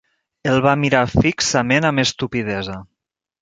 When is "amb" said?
1.91-2.05